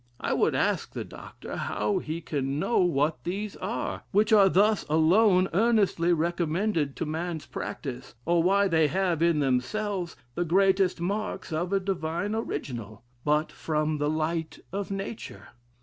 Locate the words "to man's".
6.95-7.45